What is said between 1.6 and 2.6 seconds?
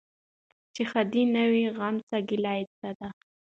غم څه ګالل